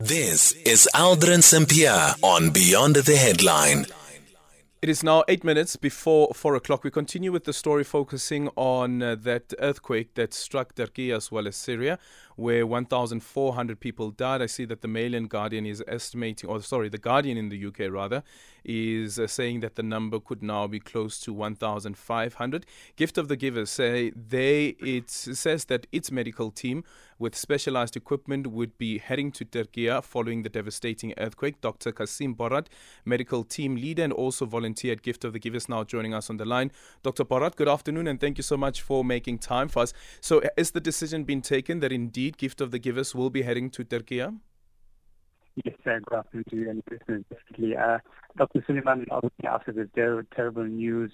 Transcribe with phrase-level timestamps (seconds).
[0.00, 3.84] This is Aldrin Sampear on Beyond the Headline.
[4.80, 6.84] It is now eight minutes before four o'clock.
[6.84, 11.48] We continue with the story focusing on uh, that earthquake that struck Turkey as well
[11.48, 11.98] as Syria,
[12.36, 14.40] where 1,400 people died.
[14.40, 17.66] I see that the Mail and Guardian is estimating, or sorry, the Guardian in the
[17.66, 18.22] UK rather,
[18.68, 22.66] is uh, saying that the number could now be close to 1,500.
[22.96, 26.84] Gift of the Givers say they it says that its medical team
[27.18, 31.60] with specialized equipment would be heading to Turkey following the devastating earthquake.
[31.62, 31.92] Dr.
[31.92, 32.66] Cassim Bhorat,
[33.04, 36.36] medical team leader and also volunteer at Gift of the Givers, now joining us on
[36.36, 36.70] the line.
[37.02, 37.24] Dr.
[37.24, 39.94] Bhorat, good afternoon and thank you so much for making time for us.
[40.20, 43.70] So, is the decision been taken that indeed Gift of the Givers will be heading
[43.70, 44.22] to Turkey?
[45.64, 47.24] Yes, uh, good afternoon and listeners.
[47.30, 47.76] Definitely.
[47.76, 47.98] Uh,
[48.36, 48.60] Dr.
[48.68, 51.10] Sooliman, obviously, after the ter- terrible news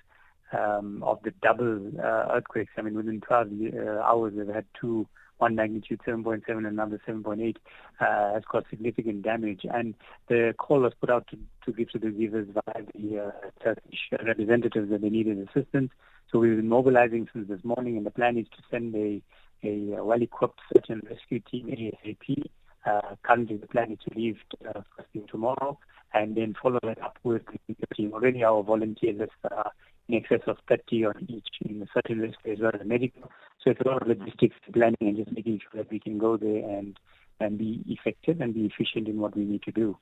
[0.53, 5.07] um, of the double uh, earthquakes, I mean, within 12 uh, hours, we've had two,
[5.39, 7.57] one magnitude 7.7 and another 7.8,
[8.01, 9.63] uh, has caused significant damage.
[9.65, 9.95] And
[10.29, 13.31] the call was put out to, to give to the givers by the uh,
[13.63, 15.91] Turkish representatives that they needed assistance.
[16.31, 19.23] So we've been mobilizing since this morning, and the plan is to send a
[19.67, 22.45] a well-equipped search and rescue team ASAP.
[22.87, 24.37] Uh, currently, the plan is to leave
[24.69, 25.79] uh, first thing tomorrow
[26.13, 28.13] and then follow that up with the team.
[28.13, 29.73] Already, our volunteers are
[30.09, 33.31] in excess of 30 on each in the search and rescue as well as medical.
[33.63, 36.37] So it's a lot of logistics planning and just making sure that we can go
[36.37, 36.99] there and
[37.41, 39.99] and be effective and be efficient in what we need to do.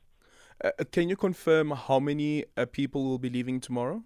[0.63, 4.03] Uh, can you confirm how many uh, people will be leaving tomorrow?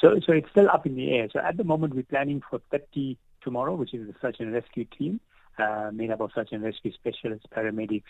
[0.00, 1.28] So, so it's still up in the air.
[1.32, 4.84] So at the moment, we're planning for 30 tomorrow, which is the search and rescue
[4.84, 5.20] team,
[5.58, 8.02] uh, made up of search and rescue specialists, paramedics,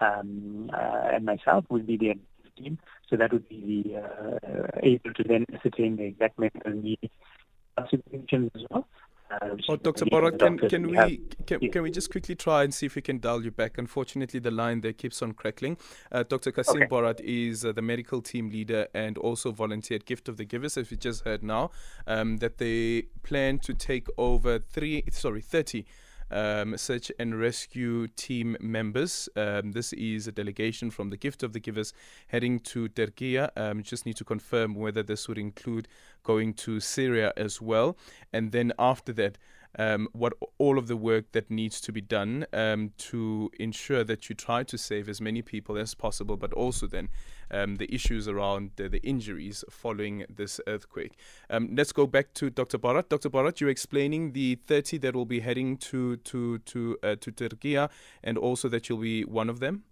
[0.00, 2.14] um, uh, and myself will be the
[2.56, 2.78] team.
[3.08, 7.12] So that would be the, uh, able to then ascertain the exact medical needs
[7.78, 8.86] as well.
[9.30, 10.06] Uh, oh, Dr.
[10.06, 13.20] Bhorat, can, can we can, can we just quickly try and see if we can
[13.20, 13.78] dial you back?
[13.78, 15.76] Unfortunately, the line there keeps on crackling.
[16.10, 16.50] Uh, Dr.
[16.50, 16.86] Cassim okay.
[16.86, 20.90] Bhorat is uh, the medical team leader and also volunteered Gift of the Givers, as
[20.90, 21.70] we just heard now,
[22.08, 25.84] um, that they plan to take over three, sorry, 30
[26.30, 29.28] um, search and rescue team members.
[29.36, 31.92] Um, this is a delegation from the Gift of the Givers
[32.28, 33.38] heading to Turkey.
[33.38, 35.88] Um, just need to confirm whether this would include
[36.22, 37.96] going to Syria as well.
[38.32, 39.38] And then after that,
[39.78, 44.28] um, what all of the work that needs to be done um, to ensure that
[44.28, 47.08] you try to save as many people as possible, but also then
[47.50, 51.16] um, the issues around the, the, injuries following this earthquake.
[51.48, 52.78] Um, let's go back to Dr.
[52.78, 53.08] Bhorat.
[53.08, 53.30] Dr.
[53.30, 57.76] Bhorat, you're explaining the 30 that will be heading to to to uh, to Turkey,
[58.22, 59.84] and also that you'll be one of them.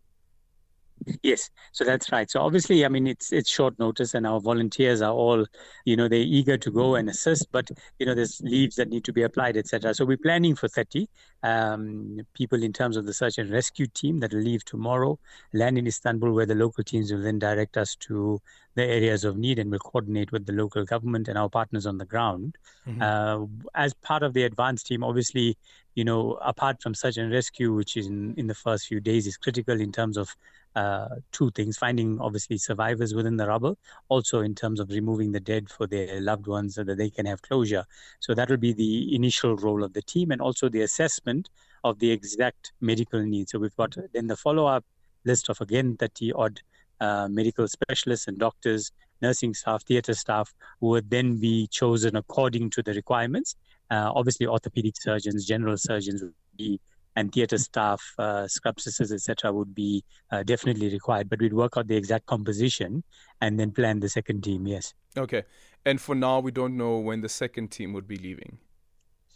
[1.23, 2.31] Yes, so that's right.
[2.31, 5.47] So obviously, I mean, it's it's short notice, and our volunteers are all,
[5.85, 9.05] you know, they're eager to go and assist, but you know, there's leaves that need
[9.05, 9.95] to be applied, etc.
[9.95, 11.09] So we're planning for 30
[11.43, 15.19] um, people in terms of the search and rescue team that will leave tomorrow,
[15.53, 18.41] land in Istanbul, where the local teams will then direct us to
[18.79, 21.99] the areas of need, and we'll coordinate with the local government and our partners on
[21.99, 22.57] the ground.
[22.87, 23.03] Mm-hmm.
[23.03, 25.57] Uh, as part of the advanced team, obviously,
[25.97, 29.27] you know, apart from search and rescue, which is in, in the first few days
[29.27, 30.29] is critical in terms of
[30.77, 33.77] uh, two things finding obviously survivors within the rubble
[34.09, 37.27] also in terms of removing the dead for their loved ones so that they can
[37.27, 37.85] have closure
[38.21, 41.49] so that will be the initial role of the team and also the assessment
[41.83, 44.85] of the exact medical needs so we've got then the follow-up
[45.25, 46.61] list of again 30 odd
[47.01, 48.93] uh, medical specialists and doctors
[49.23, 53.57] nursing staff theater staff who would then be chosen according to the requirements
[53.91, 56.81] uh, obviously orthopedic surgeons general surgeons would be
[57.19, 61.29] and theater staff, uh, scrub sisters, etc., would be uh, definitely required.
[61.29, 63.03] But we'd work out the exact composition
[63.41, 64.69] and then plan the second team.
[64.69, 64.95] Yes.
[65.17, 65.43] Okay.
[65.85, 68.59] And for now, we don't know when the second team would be leaving.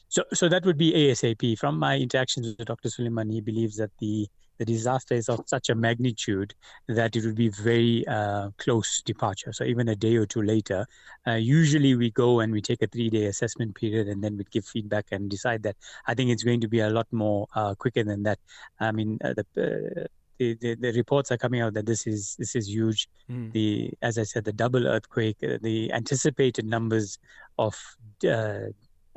[0.08, 1.58] So, so that would be ASAP.
[1.58, 2.88] From my interactions with Dr.
[2.88, 4.28] Sooliman, he believes that the
[4.62, 6.54] the disaster is of such a magnitude
[6.86, 9.52] that it would be very uh, close departure.
[9.52, 10.86] So even a day or two later,
[11.26, 14.64] uh, usually we go and we take a three-day assessment period and then we give
[14.64, 15.76] feedback and decide that.
[16.06, 18.38] I think it's going to be a lot more uh, quicker than that.
[18.78, 20.06] I mean, uh, the, uh,
[20.38, 23.08] the, the, the, reports are coming out that this is this is huge.
[23.30, 23.52] Mm.
[23.52, 27.18] The as I said, the double earthquake, uh, the anticipated numbers
[27.58, 27.76] of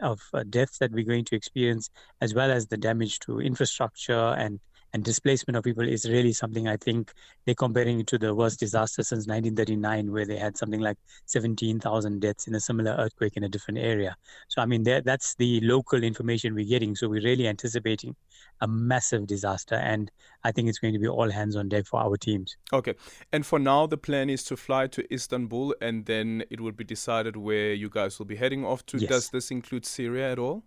[0.01, 1.89] of deaths that we're going to experience,
[2.21, 4.59] as well as the damage to infrastructure and
[4.95, 7.11] and displacement of people is really something I think
[7.43, 12.21] they're comparing it to the worst disaster since 1939, where they had something like 17,000
[12.21, 14.15] deaths in a similar earthquake in a different area.
[14.47, 16.95] So, I mean, that's the local information we're getting.
[16.95, 18.15] So, we're really anticipating
[18.61, 19.75] a massive disaster.
[19.75, 20.09] And
[20.45, 22.55] I think it's going to be all hands on deck for our teams.
[22.71, 22.93] Okay.
[23.33, 26.85] And for now, the plan is to fly to Istanbul and then it will be
[26.85, 28.97] decided where you guys will be heading off to.
[28.97, 29.09] Yes.
[29.09, 30.63] Does this include Syria at all?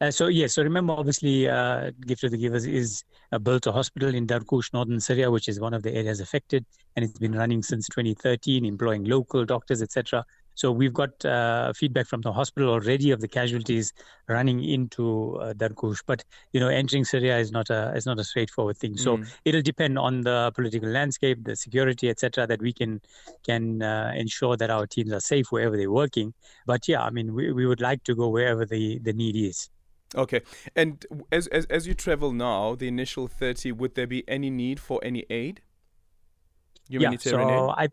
[0.00, 3.02] Uh, so yes, so remember, obviously, uh, Gift of the Givers is
[3.32, 6.64] uh, built a hospital in Darkush, northern Syria, which is one of the areas affected,
[6.94, 10.24] and it's been running since 2013, employing local doctors, etc.
[10.54, 13.92] So we've got uh, feedback from the hospital already of the casualties
[14.28, 16.02] running into uh, Darkush.
[16.04, 18.96] But you know, entering Syria is not a is not a straightforward thing.
[18.96, 19.28] So mm.
[19.44, 22.46] it'll depend on the political landscape, the security, etc.
[22.46, 23.00] That we can
[23.46, 26.34] can uh, ensure that our teams are safe wherever they're working.
[26.66, 29.70] But yeah, I mean, we, we would like to go wherever the the need is.
[30.14, 30.40] Okay,
[30.74, 34.80] and as, as as you travel now, the initial thirty, would there be any need
[34.80, 35.60] for any aid?
[36.88, 37.76] Humanitarian yeah, so aid?
[37.76, 37.88] I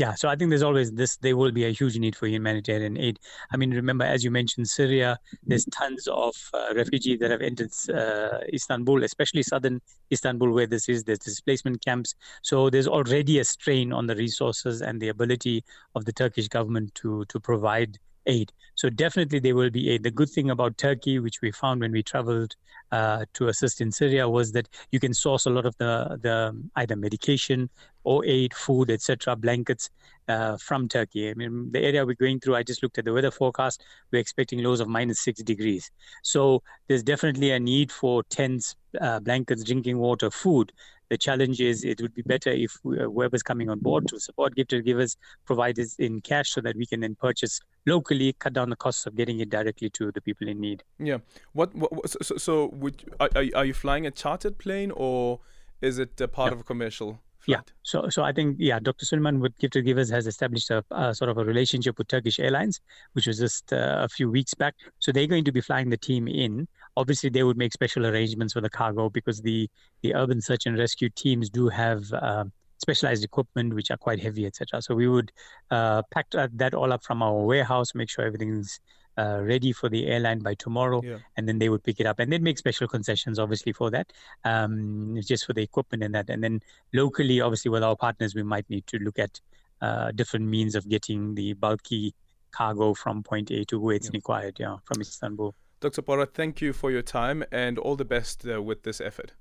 [0.00, 1.18] yeah, so I think there's always this.
[1.18, 3.18] There will be a huge need for humanitarian aid.
[3.52, 5.18] I mean, remember, as you mentioned, Syria.
[5.44, 10.88] There's tons of uh, refugees that have entered uh, Istanbul, especially southern Istanbul, where this
[10.88, 11.04] is.
[11.04, 12.14] There's displacement camps.
[12.42, 15.64] So there's already a strain on the resources and the ability
[15.94, 18.52] of the Turkish government to to provide aid.
[18.74, 20.02] So definitely there will be aid.
[20.02, 22.56] The good thing about Turkey, which we found when we traveled
[22.92, 26.56] uh, to assist in Syria, was that you can source a lot of the the
[26.76, 27.68] either medication
[28.04, 29.90] or aid, food, etc., blankets
[30.28, 31.28] uh, from Turkey.
[31.30, 33.84] I mean, the area we're going through, I just looked at the weather forecast.
[34.10, 35.90] We're expecting lows of minus six degrees.
[36.22, 40.72] So there's definitely a need for tents, uh, blankets, drinking water, food
[41.10, 44.54] the challenge is it would be better if uh, whoever's coming on board to support
[44.54, 48.70] gift givers provide it in cash so that we can then purchase locally, cut down
[48.70, 50.82] the costs of getting it directly to the people in need.
[50.98, 51.18] Yeah.
[51.52, 51.74] What?
[51.74, 55.40] what so, so would are, are you flying a chartered plane or
[55.80, 57.20] is it a part of a commercial?
[57.40, 57.58] Flight.
[57.66, 57.72] Yeah.
[57.82, 59.06] So, so I think yeah, Dr.
[59.06, 62.80] Sooliman with Gifted Givers has established a, a, sort of a relationship with Turkish Airlines,
[63.12, 64.74] which was just uh, a few weeks back.
[64.98, 66.68] So they're going to be flying the team in.
[66.96, 69.68] Obviously, they would make special arrangements for the cargo because the
[70.02, 72.04] the urban search and rescue teams do have.
[72.12, 72.44] Uh,
[72.82, 75.30] specialized equipment which are quite heavy etc so we would
[75.70, 78.80] uh, pack that all up from our warehouse make sure everything's
[79.18, 81.18] uh, ready for the airline by tomorrow, yeah.
[81.36, 84.12] and then they would pick it up, and they'd make special concessions, obviously, for that,
[84.44, 86.60] um, just for the equipment and that, and then
[86.92, 89.40] locally, obviously, with our partners, we might need to look at
[89.82, 92.14] uh, different means of getting the bulky
[92.52, 94.12] cargo from point A to where it's yeah.
[94.14, 95.54] required, yeah, from Istanbul.
[95.80, 96.02] Dr.
[96.02, 99.32] Bhorat, thank you for your time and all the best uh, with this effort.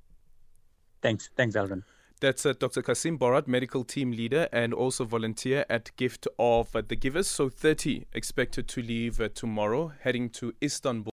[1.02, 1.84] Thanks, thanks, Alvin.
[2.22, 2.82] That's uh, Dr.
[2.82, 7.28] Cassim Bhorat, medical team leader and also volunteer at Gift of uh, the Givers.
[7.28, 11.14] So 30 expected to leave uh, tomorrow, heading to Istanbul.